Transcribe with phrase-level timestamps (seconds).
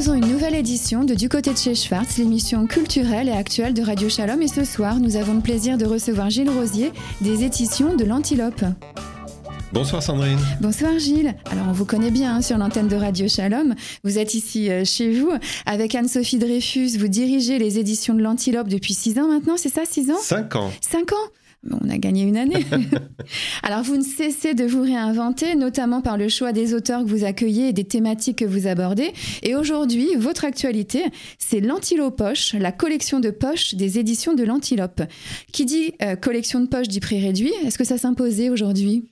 [0.00, 3.82] proposons une nouvelle édition de Du côté de chez Schwartz, l'émission culturelle et actuelle de
[3.82, 4.40] Radio Shalom.
[4.40, 6.90] Et ce soir, nous avons le plaisir de recevoir Gilles Rosier
[7.20, 8.64] des éditions de l'Antilope.
[9.74, 10.38] Bonsoir Sandrine.
[10.62, 11.34] Bonsoir Gilles.
[11.50, 13.74] Alors on vous connaît bien hein, sur l'antenne de Radio Shalom.
[14.02, 15.32] Vous êtes ici euh, chez vous
[15.66, 16.96] avec Anne-Sophie Dreyfus.
[16.96, 20.18] Vous dirigez les éditions de l'Antilope depuis 6 ans maintenant, c'est ça 6 ans?
[20.18, 20.72] 5 ans.
[20.80, 21.16] 5 ans?
[21.68, 22.64] On a gagné une année.
[23.62, 27.24] Alors, vous ne cessez de vous réinventer, notamment par le choix des auteurs que vous
[27.24, 29.12] accueillez et des thématiques que vous abordez.
[29.42, 31.04] Et aujourd'hui, votre actualité,
[31.38, 35.02] c'est l'Antilope Poche, la collection de poches des éditions de l'Antilope.
[35.52, 39.10] Qui dit euh, collection de poches dit prix réduit Est-ce que ça s'imposait aujourd'hui?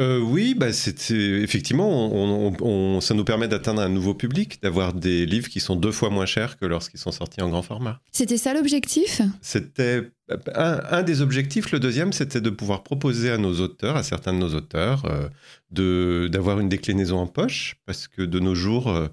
[0.00, 2.52] Euh, oui, bah effectivement,
[3.00, 6.26] ça nous permet d'atteindre un nouveau public, d'avoir des livres qui sont deux fois moins
[6.26, 8.00] chers que lorsqu'ils sont sortis en grand format.
[8.12, 9.22] C'était ça l'objectif?
[9.42, 10.08] C'était
[10.54, 11.70] un, des objectifs.
[11.72, 16.28] Le deuxième, c'était de pouvoir proposer à nos auteurs, à certains de nos auteurs, euh,
[16.28, 19.08] d'avoir une déclinaison en poche, parce que de nos jours, euh,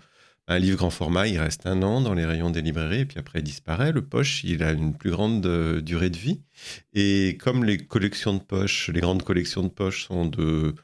[0.47, 3.17] un livre grand format, il reste un an dans les rayons des librairies et puis
[3.17, 3.91] après il disparaît.
[3.91, 6.41] Le poche, il a une plus grande euh, durée de vie.
[6.93, 10.75] Et comme les collections de poches, les grandes collections de poches sont de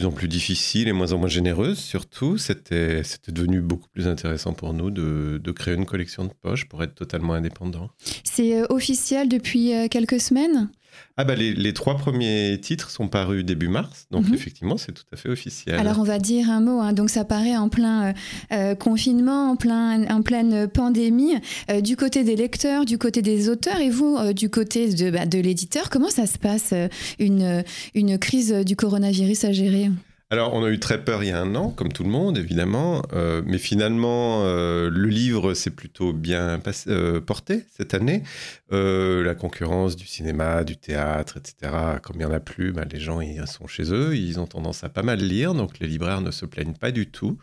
[0.00, 4.54] plus en plus difficiles et moins en moins généreuses, surtout, c'était devenu beaucoup plus intéressant
[4.54, 7.90] pour nous de, de, créer une collection de poches pour être totalement indépendant.
[8.24, 10.70] C'est euh, officiel depuis euh, quelques semaines?
[11.16, 14.34] Ah bah les, trois premiers titres sont parus début mars, donc mhm.
[14.34, 15.78] effectivement c'est tout à fait officiel.
[15.78, 16.92] Alors on va dire un mot, hein.
[16.92, 18.12] donc ça paraît en plein euh,
[18.52, 21.34] euh, confinement, en, plein, en pleine pandémie,
[21.70, 25.26] euh, du côté des lecteurs, du côté des auteurs et vous du côté de, bah,
[25.26, 26.72] de l'éditeur, comment ça se passe
[27.18, 29.90] une, une crise du coronavirus à gérer?
[30.32, 32.38] Alors, on a eu très peur il y a un an, comme tout le monde,
[32.38, 38.22] évidemment, euh, mais finalement, euh, le livre s'est plutôt bien euh, porté cette année.
[38.70, 43.00] la concurrence du cinéma, du théâtre, etc., comme il n'y en a plus, bah, les
[43.00, 46.30] gens sont chez eux, ils ont tendance à pas mal lire, donc les libraires ne
[46.30, 47.36] se plaignent pas du tout.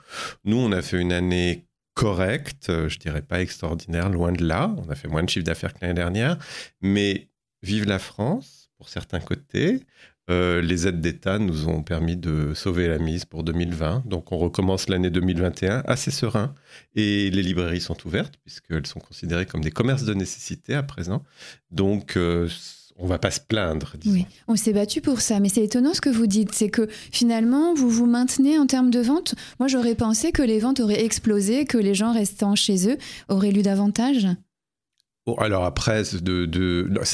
[0.45, 4.73] Nous, on a fait une année correcte, je dirais pas extraordinaire, loin de là.
[4.77, 6.37] On a fait moins de chiffre d'affaires que l'année dernière,
[6.81, 7.27] mais
[7.63, 9.81] vive la France pour certains côtés.
[10.29, 14.03] Euh, les aides d'État nous ont permis de sauver la mise pour 2020.
[14.05, 16.53] Donc on recommence l'année 2021 assez serein.
[16.95, 21.23] Et les librairies sont ouvertes puisqu'elles sont considérées comme des commerces de nécessité à présent.
[21.71, 22.49] Donc euh,
[22.97, 23.93] on va pas se plaindre.
[24.05, 26.87] Oui, on s'est battu pour ça, mais c'est étonnant ce que vous dites, c'est que
[27.11, 29.35] finalement vous vous maintenez en termes de vente.
[29.59, 32.97] Moi j'aurais pensé que les ventes auraient explosé, que les gens restant chez eux
[33.29, 34.27] auraient lu davantage.
[35.39, 36.17] Alors après, ça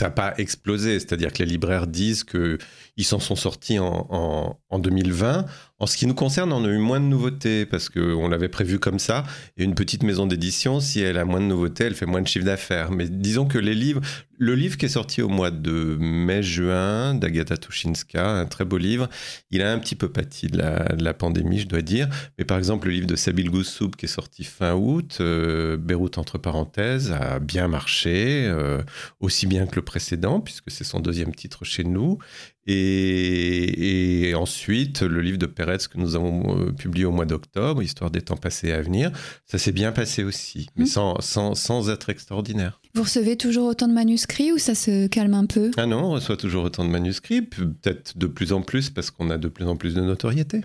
[0.05, 2.57] n'a pas explosé, c'est-à-dire que les libraires disent que
[2.95, 5.45] ils s'en sont sortis en, en, 2020.
[5.79, 8.77] En ce qui nous concerne, on a eu moins de nouveautés parce qu'on l'avait prévu
[8.77, 9.23] comme ça.
[9.57, 12.27] Et une petite maison d'édition, si elle a moins de nouveautés, elle fait moins de
[12.27, 12.91] chiffre d'affaires.
[12.91, 14.01] Mais disons que les livres,
[14.37, 19.09] le livre qui est sorti au mois de mai-juin d'Agatha Tushinska, un très beau livre,
[19.51, 22.07] il a un petit peu pâti de la, pandémie, je dois dire.
[22.37, 26.17] Mais par exemple, le livre de Sabil Goussoub qui est sorti fin août, euh, Beyrouth
[26.17, 28.81] entre parenthèses, a bien marché, euh,
[29.19, 32.17] aussi bien que le précédent, puisque c'est son deuxième titre chez nous.
[32.65, 38.09] Et, ensuite, le livre de Peretz que nous avons euh, publié au mois d'octobre, Histoire
[38.09, 39.11] des temps passés et à venir,
[39.45, 41.19] ça s'est bien passé aussi, mais mmh.
[41.19, 42.79] sans, sans, être extraordinaire.
[42.95, 45.71] Vous recevez toujours autant de manuscrits ou ça se calme un peu?
[45.77, 49.29] Ah non, on reçoit toujours autant de manuscrits, peut-être de plus en plus parce qu'on
[49.29, 50.61] a de plus en plus de notoriété.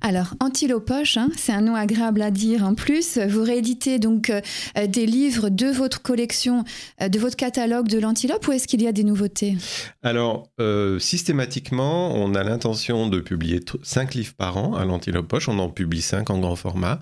[0.00, 3.18] Alors, Antilopoche, hein, c'est un nom agréable à dire en plus.
[3.18, 4.40] Vous rééditez donc euh,
[4.86, 6.64] des livres de votre collection,
[7.00, 9.56] euh, de votre catalogue de l'Antilope ou est-ce qu'il y a des nouveautés?
[10.02, 15.48] Alors, euh, systématiquement, on a l'intention de publier cinq livres par an à l'Antilopoche.
[15.48, 17.00] On en publie cinq en grand format.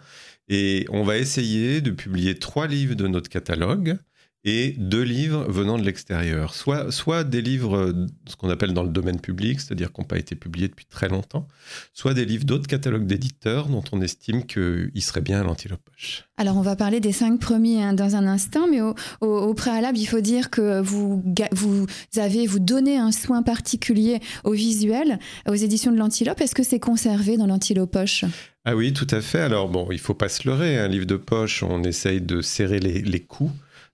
[0.49, 3.99] Et on va essayer de publier trois livres de notre catalogue
[4.45, 6.55] et deux livres venant de l'extérieur.
[6.55, 10.07] Soit, soit des livres, euh, ce qu'on appelle dans le domaine public, c'est-à-dire qui n'ont
[10.07, 11.49] pas été publiés depuis très longtemps,
[11.93, 16.25] soit des livres d'autres catalogues d'éditeurs dont on estime qu'ils seraient bien à l'antilope poche.
[16.37, 18.81] Alors on va parler des cinq premiers hein, dans un instant, mais
[19.21, 21.23] au, préalable, il faut dire que vous,
[21.53, 25.19] vous avez, vous donnez un soin particulier au visuel,
[25.49, 26.41] aux éditions de l'Antilope.
[26.41, 28.25] Est-ce que c'est conservé dans l'Antilope poche
[28.65, 29.41] Ah oui, tout à fait.
[29.41, 30.79] Alors bon, il faut pas se leurrer.
[30.79, 33.53] Un livre de poche, on essaye de serrer les, les coups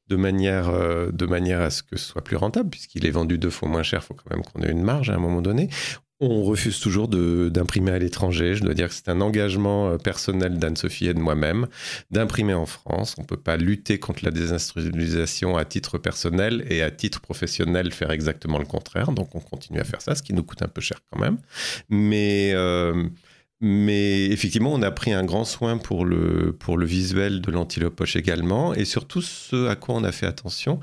[0.09, 3.39] de manière, euh, de manière à ce que ce soit plus rentable, puisqu'il est vendu
[3.39, 5.43] deux fois moins cher, il faut quand même qu'on ait une marge à un moment
[5.43, 5.71] donné.
[6.21, 8.55] On refuse toujours d'imprimer à l'étranger.
[8.55, 11.67] Je dois dire que c'est un engagement euh, personnel d'Anne-Sophie et de moi-même
[12.11, 13.17] d'imprimer en France.
[13.19, 17.93] On ne peut pas lutter contre la désindustrialisation à titre personnel et à titre professionnel
[17.93, 19.11] faire exactement le contraire.
[19.11, 21.39] Donc on continue à faire ça, ce qui nous coûte un peu cher quand même.
[21.89, 22.53] Mais...
[22.55, 23.09] Euh,
[23.65, 28.75] mais effectivement, on a pris un grand soin pour le, visuel de l'antilope poche également.
[28.75, 30.81] Et surtout, ce à quoi on a fait attention,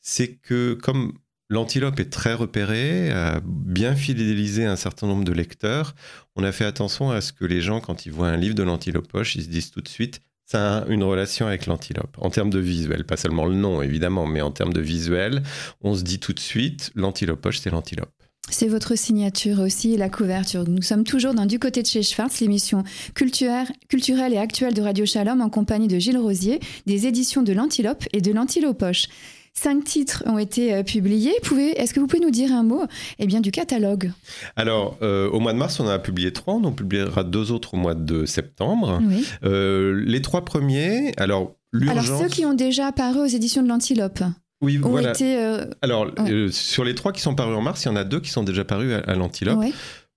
[0.00, 1.12] c'est que comme
[1.50, 5.94] l'antilope est très repéré, a bien fidélisé un certain nombre de lecteurs,
[6.34, 8.62] on a fait attention à ce que les gens, quand ils voient un livre de
[8.62, 12.16] l'antilope poche, ils se disent tout de suite ça a une relation avec l'antilope.
[12.18, 15.42] En termes de visuel, pas seulement le nom évidemment, mais en termes de visuel,
[15.80, 18.21] on se dit tout de suite, l'antilope poche, c'est l'antilope.
[18.50, 20.64] C'est votre signature aussi, la couverture.
[20.68, 22.84] Nous sommes toujours dans Du côté de chez Schwartz, l'émission
[23.14, 28.04] culturelle, et actuelle de Radio Shalom en compagnie de Gilles Rosier, des éditions de l'Antilope
[28.12, 29.06] et de l'Antilopoche.
[29.54, 31.34] Cinq titres ont été euh, publiés.
[31.76, 32.84] Est-ce que vous pouvez nous dire un mot
[33.18, 34.10] eh bien, du catalogue?
[34.56, 36.54] Alors, euh, au mois de mars, on en a publié trois.
[36.54, 39.00] On en publiera deux autres au mois de septembre.
[39.44, 41.54] Euh, les trois premiers, alors
[41.88, 44.22] alors ceux qui ont déjà apparu aux éditions de l'Antilope
[44.62, 45.12] oui, voilà.
[45.20, 48.04] Euh, Alors, euh, sur les trois qui sont parus en mars, il y en a
[48.04, 49.62] deux qui sont déjà parus à, l'Antilope.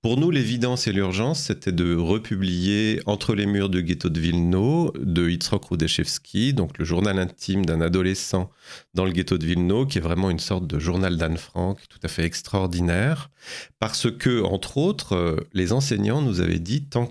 [0.03, 4.94] Pour nous, l'évidence et l'urgence, c'était de republier Entre les murs du ghetto de Vilno
[5.00, 8.51] de Yitzhak Rudeshevsky, donc le journal intime d'un adolescent
[8.94, 11.98] dans le ghetto de Vilno, qui est vraiment une sorte de journal d'Anne Frank tout
[12.03, 13.31] à fait extraordinaire,
[13.80, 17.07] parce que, entre autres, euh, les enseignants nous avaient dit tant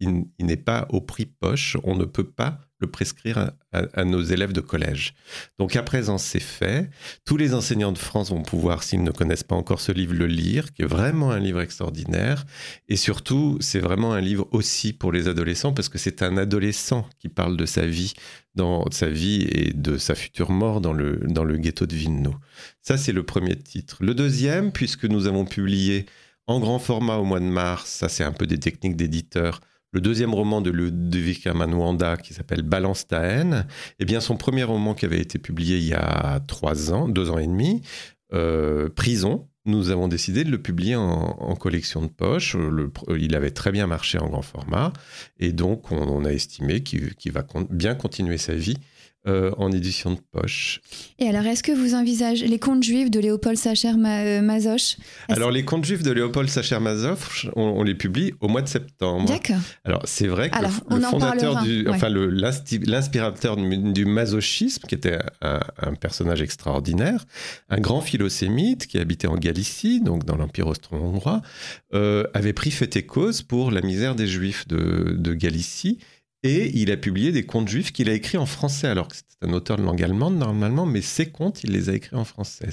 [0.00, 4.52] qu'il n'est pas au prix poche, on ne peut pas le prescrire à, nos élèves
[4.52, 5.14] de collège.
[5.58, 6.90] Donc à présent, c'est fait.
[7.24, 10.26] Tous les enseignants de France vont pouvoir, s'ils ne connaissent pas encore ce livre, le
[10.26, 12.44] lire, qui est vraiment un livre extraordinaire.
[12.88, 17.08] Et surtout, c'est vraiment un livre aussi pour les adolescents, parce que c'est un adolescent
[17.18, 18.12] qui parle de sa vie,
[18.54, 22.34] dans sa vie et de sa future mort dans le, ghetto de Vilno.
[22.82, 23.96] Ça, c'est le premier titre.
[24.00, 26.04] Le deuxième, puisque nous avons publié
[26.46, 29.60] en grand format au mois de mars, ça c'est un peu des techniques d'éditeur,
[29.96, 33.66] le deuxième roman de Ludovic Amanwanda qui s'appelle Balance ta haine,
[33.98, 37.30] eh bien son premier roman qui avait été publié il y a trois ans, deux
[37.30, 37.80] ans et demi,
[38.34, 42.58] euh, Prison, nous avons décidé de le publier en, collection de poche.
[43.16, 44.92] il avait très bien marché en grand format
[45.38, 48.76] et donc on, a estimé qu'il va bien continuer sa vie
[49.26, 50.80] euh, en édition de poche.
[51.18, 54.96] Et alors, est-ce que vous envisagez les contes juifs de Léopold Sacher euh, Mazoch?
[55.28, 59.28] Alors, les contes juifs de Léopold Sacher Mazoch, on, les publie au mois de septembre.
[59.28, 59.60] D'accord.
[59.84, 66.42] Alors, c'est vrai que le, fondateur, du, enfin, l'inspirateur du, masochisme, qui était un, personnage
[66.42, 67.24] extraordinaire,
[67.68, 71.42] un grand philosémite qui habitait en Galicie, donc dans l'Empire austro-hongrois,
[71.94, 75.98] euh, avait pris fait et cause pour la misère des juifs de, de Galicie
[76.42, 79.48] et il a publié des contes juifs qu'il a écrits en français, alors que c'est
[79.48, 82.68] un auteur de langue allemande normalement, mais ses contes, il les a écrits en français.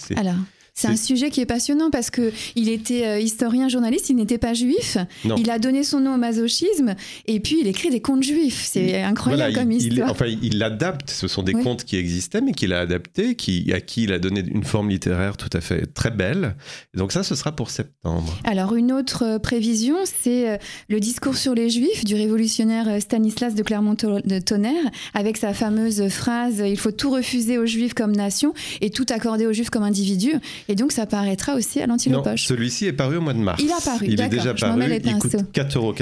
[0.75, 4.39] C'est un sujet qui est passionnant parce que il était euh, historien, journaliste, il n'était
[4.39, 4.97] pas juif.
[5.37, 6.95] Il a donné son nom au masochisme
[7.27, 8.67] et puis il écrit des contes juifs.
[8.71, 10.07] C'est incroyable comme histoire.
[10.07, 11.11] Il, enfin, il l'adapte.
[11.11, 14.19] Ce sont des contes qui existaient mais qu'il a adaptés, qui, à qui il a
[14.19, 16.55] donné une forme littéraire tout à fait très belle.
[16.95, 18.39] donc ça, ce sera pour septembre.
[18.43, 20.57] Alors une autre euh, prévision, c'est euh,
[20.89, 26.79] le discours sur les juifs du révolutionnaire Stanislas de Clermont-Tonnerre avec sa fameuse phrase "Il
[26.79, 30.33] faut tout refuser aux juifs comme nation et tout accorder aux juifs comme individus".
[30.69, 32.45] Et donc, ça paraîtra aussi à l'antilopoche.
[32.45, 33.61] celui-ci est paru au mois de mars.
[33.63, 34.81] Il a paru, Il est déjà paru.
[35.03, 35.93] Il coûte 4,95 euros.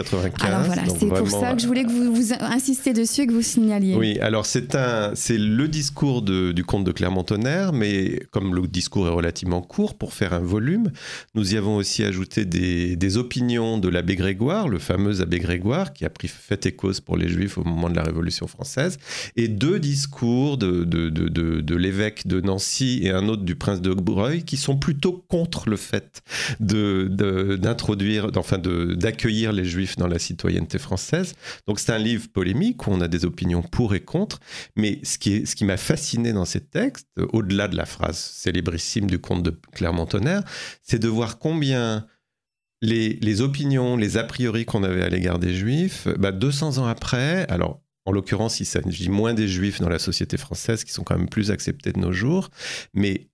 [0.41, 3.33] Alors voilà, c'est pour ça que je voulais que vous, vous insistiez dessus et que
[3.33, 3.95] vous signaliez.
[3.95, 9.07] Oui, alors c'est un, c'est le discours du comte de Clermont-Tonnerre, mais comme le discours
[9.07, 10.91] est relativement court, pour faire un volume,
[11.35, 15.93] nous y avons aussi ajouté des, des opinions de l'abbé Grégoire, le fameux abbé Grégoire,
[15.93, 18.97] qui a pris fait et cause pour les Juifs au moment de la Révolution française,
[19.35, 23.81] et deux discours de, de, de, de l'évêque de Nancy et un autre du prince
[23.81, 26.21] de Breuil, qui sont plutôt contre le fait
[26.59, 31.35] d'introduire, de, enfin d'accueillir les juifs dans la citoyenneté française.
[31.67, 34.41] Donc c'est un livre polémique où on a des opinions pour et contre,
[34.75, 39.07] mais ce qui, ce qui m'a fasciné dans ces textes, au-delà de la phrase célébrissime
[39.07, 40.43] du comte de Clermont-Tonnerre,
[40.83, 42.05] c'est de voir combien
[42.81, 46.87] les, les, opinions, les a priori qu'on avait à l'égard des juifs, bah 200 ans
[46.87, 51.03] après, alors en l'occurrence, il s'agit moins des juifs dans la société française qui sont
[51.03, 52.49] quand même plus acceptés de nos jours,
[52.93, 53.30] mais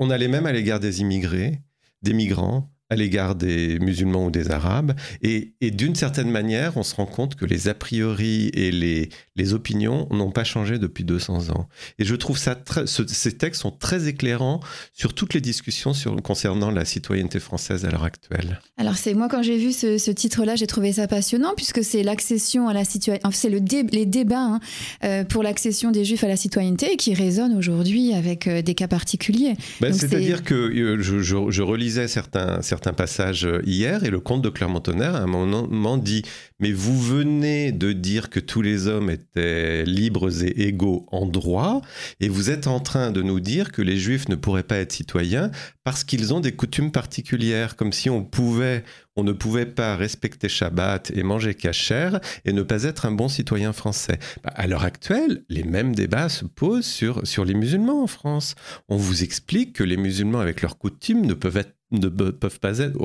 [0.00, 1.62] on a les mêmes à l'égard des immigrés,
[2.00, 4.92] des migrants, à l'égard des musulmans ou des arabes.
[5.22, 9.54] Et, d'une certaine manière, on se rend compte que les a priori et les, les
[9.54, 11.68] opinions n'ont pas changé depuis 200 ans.
[11.98, 12.56] Et je trouve ça
[12.86, 14.60] ces textes sont très éclairants
[14.92, 18.60] sur toutes les discussions sur, concernant la citoyenneté française à l'heure actuelle.
[18.76, 22.68] Alors c'est moi quand j'ai vu ce, titre-là, j'ai trouvé ça passionnant puisque c'est l'accession
[22.68, 23.60] à la citoyenneté, c'est le
[23.92, 24.60] les débats hein,
[25.04, 28.88] euh, pour l'accession des juifs à la citoyenneté qui résonnent aujourd'hui avec euh, des cas
[28.88, 29.54] particuliers.
[29.80, 34.20] Ben, c'est-à-dire que euh, je, je, relisais certains, certains un passage euh, hier et le
[34.20, 36.22] comte de Clermont-Tonnerre à un moment dit
[36.58, 41.80] mais vous venez de dire que tous les hommes étaient libres et égaux en droit
[42.20, 44.92] et vous êtes en train de nous dire que les juifs ne pourraient pas être
[44.92, 45.50] citoyens
[45.84, 48.84] parce qu'ils ont des coutumes particulières comme si on pouvait
[49.16, 53.28] on ne pouvait pas respecter Shabbat et manger cachère et ne pas être un bon
[53.28, 54.18] citoyen français.
[54.42, 58.54] Bah, à l'heure actuelle, les mêmes débats se posent sur, sur les musulmans en France.
[58.88, 62.78] On vous explique que les musulmans avec leurs coutumes ne peuvent être ne peuvent pas
[62.78, 62.96] être,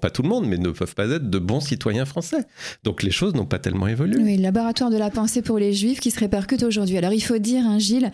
[0.00, 2.44] pas tout le monde, mais ne peuvent pas être de bons citoyens français.
[2.84, 4.22] Donc les choses n'ont pas tellement évolué.
[4.22, 6.96] Oui, le laboratoire de la pensée pour les juifs qui se répercute aujourd'hui.
[6.96, 8.10] Alors il faut dire, hein, Gilles,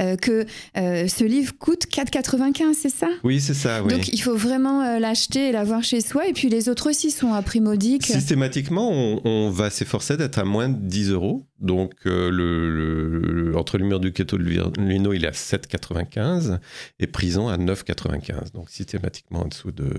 [0.00, 0.44] euh, que
[0.76, 3.08] euh, ce livre coûte 4,95, c'est ça?
[3.24, 3.80] Oui, c'est ça.
[3.82, 6.28] Donc il faut vraiment euh, l'acheter et l'avoir chez soi.
[6.28, 8.04] Et puis les autres aussi sont à prix modique.
[8.04, 11.46] Systématiquement, on, va s'efforcer d'être à moins de 10 euros.
[11.60, 14.44] Donc le, entre le mur du Keto de
[14.78, 16.58] Lino, il est à 7,95
[16.98, 18.52] et Prison à 9,95.
[18.52, 19.90] Donc systématiquement en dessous de,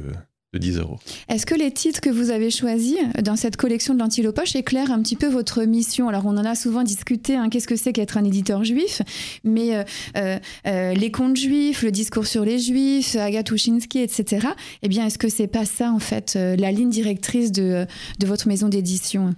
[0.59, 0.99] 10 euros.
[1.29, 5.01] Est-ce que les titres que vous avez choisis dans cette collection de l'Antilopoche éclairent un
[5.01, 6.09] petit peu votre mission?
[6.09, 9.01] Alors, on en a souvent discuté, hein, qu'est-ce que c'est qu'être un éditeur juif?
[9.43, 9.83] Mais euh,
[10.17, 14.47] euh, euh, les contes juifs, le discours sur les juifs, Agatushinsky, etc.
[14.81, 17.87] Eh bien, est-ce que c'est pas ça, en fait, la ligne directrice de
[18.25, 19.33] votre maison d'édition?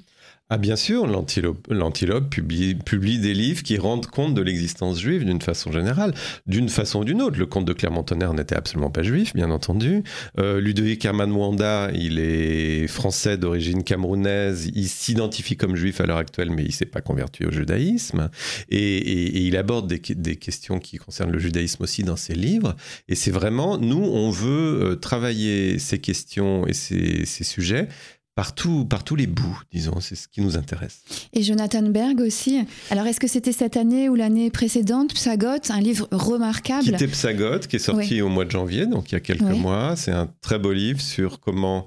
[0.49, 5.71] Ah bien sûr, l'Antilope publie, des livres qui rendent compte de l'existence juive d'une façon
[5.71, 6.13] générale,
[6.45, 7.39] d'une façon ou d'une autre.
[7.39, 10.03] Le comte de Clermont-Tonnerre n'était absolument pas juif, bien entendu.
[10.37, 16.17] Euh, Ludovic Herman Wanda, il est français d'origine camerounaise, il s'identifie comme juif à l'heure
[16.17, 18.29] actuelle, mais il ne s'est pas converti au judaïsme.
[18.69, 22.75] Et, il aborde des, questions qui concernent le judaïsme aussi dans ses livres.
[23.07, 27.87] Et c'est vraiment, nous, on veut euh, travailler ces questions et ces sujets
[28.35, 31.03] partout, par tous les bouts, disons, c'est ce qui nous intéresse.
[31.33, 32.65] Et Jonathan Berg aussi.
[32.89, 36.83] Alors, est-ce que c'était cette année ou l'année précédente, Psagot, un livre remarquable?
[36.83, 39.41] Qui était Psagot, qui est sorti au mois de janvier, donc il y a quelques
[39.41, 39.95] mois.
[39.95, 41.85] C'est un très beau livre sur comment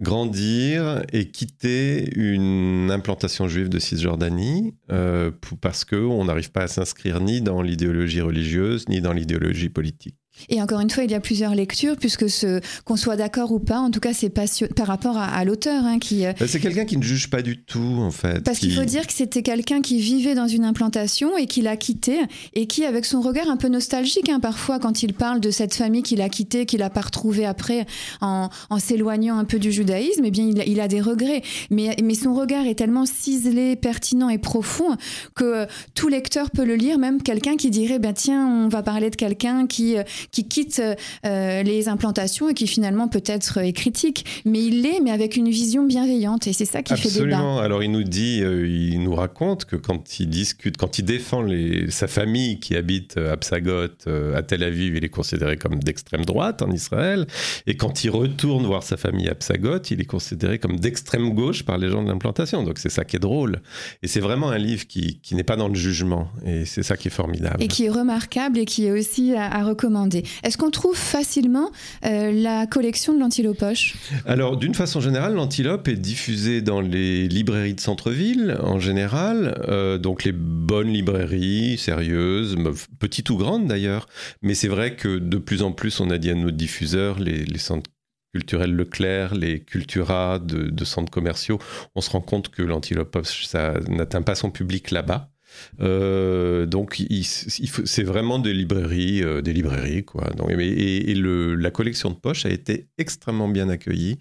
[0.00, 7.20] grandir et quitter une implantation juive de Cisjordanie euh, parce qu'on n'arrive pas à s'inscrire
[7.20, 10.16] ni dans l'idéologie religieuse ni dans l'idéologie politique.
[10.48, 13.60] Et encore une fois, il y a plusieurs lectures, puisque ce, qu'on soit d'accord ou
[13.60, 16.26] pas, en tout cas, c'est par rapport à, l'auteur hein, qui.
[16.26, 18.42] Euh, bah, c'est quelqu'un qui ne juge pas du tout, en fait.
[18.42, 21.76] Parce qu'il faut dire que c'était quelqu'un qui vivait dans une implantation et qui l'a
[21.76, 22.20] quitté,
[22.54, 25.74] et qui, avec son regard un peu nostalgique, hein, parfois, quand il parle de cette
[25.74, 27.86] famille qu'il a quittée, qu'il n'a pas retrouvée après,
[28.20, 31.42] en, s'éloignant un peu du judaïsme, eh bien, il, a des regrets.
[31.70, 34.96] Mais, mais son regard est tellement ciselé, pertinent et profond
[35.34, 39.10] que tout lecteur peut le lire, même quelqu'un qui dirait, ben tiens, on va parler
[39.10, 39.96] de quelqu'un qui
[40.30, 40.82] qui quitte
[41.26, 45.48] euh, les implantations et qui finalement peut-être est critique, mais il l'est, mais avec une
[45.48, 47.36] vision bienveillante, et c'est ça qui fait débat.
[47.36, 47.58] Absolument.
[47.58, 51.42] Alors il nous dit, euh, il nous raconte que quand il discute, quand il défend
[51.42, 55.78] les, sa famille qui habite à Psagot, euh, à Tel Aviv, il est considéré comme
[55.82, 57.26] d'extrême droite en Israël,
[57.66, 61.64] et quand il retourne voir sa famille à Psagot, il est considéré comme d'extrême gauche
[61.64, 62.62] par les gens de l'implantation.
[62.62, 63.60] Donc c'est ça qui est drôle.
[64.02, 66.96] Et c'est vraiment un livre qui, qui n'est pas dans le jugement, et c'est ça
[66.96, 67.62] qui est formidable.
[67.62, 70.13] Et qui est remarquable et qui est aussi à, à recommander.
[70.42, 71.70] Est-ce qu'on trouve facilement
[72.04, 73.94] euh, la collection de l'Antilopoche
[74.26, 79.98] Alors, d'une façon générale, l'Antilope est diffusée dans les librairies de centre-ville en général, euh,
[79.98, 82.56] donc les bonnes librairies, sérieuses,
[82.98, 84.06] petites ou grandes d'ailleurs.
[84.42, 87.58] Mais c'est vrai que de plus en plus, on a dit à nos diffuseurs, les,
[87.58, 87.90] centres
[88.32, 91.58] culturels Leclerc, les Cultura de, de, centres commerciaux,
[91.94, 95.33] on se rend compte que l'Antilope, ça n'atteint pas son public là-bas.
[95.80, 100.30] Euh, donc, c'est vraiment des librairies, euh, des librairies quoi.
[100.50, 104.18] et, la collection de poche a été extrêmement bien accueillie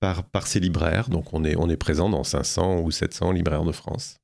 [0.00, 1.08] par, par ces libraires.
[1.08, 4.16] Donc, on est, on est présent dans 500 ou 700 libraires de France.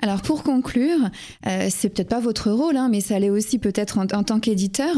[0.00, 0.98] Alors pour conclure,
[1.46, 4.96] euh, c'est peut-être pas votre rôle, hein, mais ça l'est aussi peut-être en, tant qu'éditeur.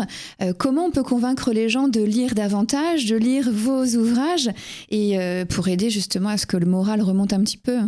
[0.56, 4.48] comment on peut convaincre les gens de lire davantage, de lire vos ouvrages,
[4.90, 5.18] et
[5.50, 7.80] pour aider justement à ce que le moral remonte un petit peu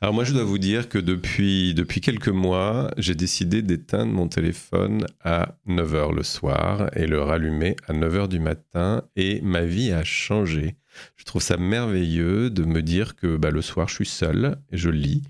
[0.00, 4.28] alors moi, je dois vous dire que depuis, depuis quelques mois, j'ai décidé d'éteindre mon
[4.28, 9.92] téléphone à 9h le soir et le rallumer à 9h du matin et ma vie
[9.92, 10.76] a changé.
[11.16, 14.90] Je trouve ça merveilleux de me dire que bah, le soir, je suis seul je
[14.90, 15.22] lis.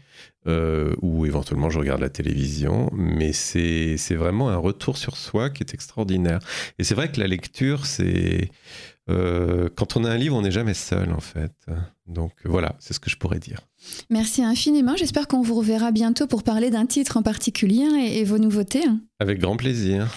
[0.47, 5.63] Euh, ou éventuellement je regarde la télévision, mais c'est vraiment un retour sur soi qui
[5.63, 6.39] est extraordinaire.
[6.79, 8.51] Et c'est vrai que la lecture, c'est...
[9.09, 11.53] Euh, quand on a un livre, on n'est jamais seul en fait.
[12.07, 13.61] Donc voilà, c'est ce que je pourrais dire.
[14.11, 14.97] Merci infiniment.
[14.97, 18.85] J'espère qu'on vous reverra bientôt pour parler d'un titre en particulier et, vos nouveautés.
[19.21, 20.09] Avec grand plaisir.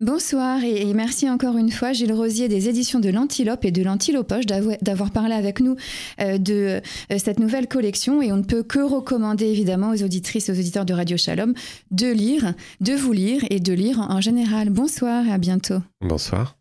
[0.00, 4.46] Bonsoir et, merci encore une fois Gilles Rosier des éditions de l'Antilope et de l'Antilopoche
[4.46, 5.76] d'avoir parlé avec nous
[6.22, 6.80] euh, de
[7.12, 10.58] euh, cette nouvelle collection et on ne peut que recommander évidemment aux auditrices et aux
[10.58, 11.52] auditeurs de Radio Shalom
[11.90, 14.70] de lire, de vous lire et de lire en général.
[14.70, 15.80] Bonsoir et à bientôt.
[16.00, 16.56] Bonsoir.